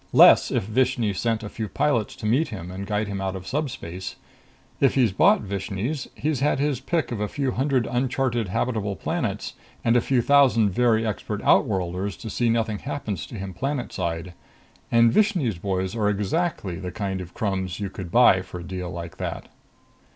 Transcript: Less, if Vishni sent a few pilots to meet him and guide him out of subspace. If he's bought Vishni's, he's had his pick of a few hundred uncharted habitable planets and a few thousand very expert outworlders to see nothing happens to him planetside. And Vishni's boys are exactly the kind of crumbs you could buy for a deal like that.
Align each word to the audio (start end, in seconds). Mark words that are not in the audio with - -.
Less, 0.13 0.49
if 0.49 0.63
Vishni 0.65 1.13
sent 1.13 1.43
a 1.43 1.47
few 1.47 1.67
pilots 1.69 2.15
to 2.15 2.25
meet 2.25 2.47
him 2.47 2.71
and 2.71 2.87
guide 2.87 3.07
him 3.07 3.21
out 3.21 3.35
of 3.35 3.45
subspace. 3.45 4.15
If 4.79 4.95
he's 4.95 5.11
bought 5.11 5.41
Vishni's, 5.41 6.07
he's 6.15 6.39
had 6.39 6.57
his 6.57 6.79
pick 6.79 7.11
of 7.11 7.19
a 7.19 7.27
few 7.27 7.51
hundred 7.51 7.85
uncharted 7.85 8.47
habitable 8.47 8.95
planets 8.95 9.53
and 9.83 9.95
a 9.95 10.01
few 10.01 10.23
thousand 10.23 10.71
very 10.71 11.05
expert 11.05 11.39
outworlders 11.43 12.17
to 12.17 12.31
see 12.31 12.49
nothing 12.49 12.79
happens 12.79 13.27
to 13.27 13.35
him 13.35 13.53
planetside. 13.53 14.33
And 14.91 15.13
Vishni's 15.13 15.59
boys 15.59 15.95
are 15.95 16.09
exactly 16.09 16.77
the 16.77 16.91
kind 16.91 17.21
of 17.21 17.35
crumbs 17.35 17.79
you 17.79 17.91
could 17.91 18.09
buy 18.09 18.41
for 18.41 18.61
a 18.61 18.63
deal 18.63 18.89
like 18.89 19.17
that. 19.17 19.49